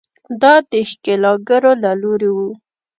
دا 0.41 0.53
د 0.69 0.73
ښکېلاکګرو 0.89 1.71
له 1.83 1.91
لوري 2.01 2.29
وو. 2.35 2.49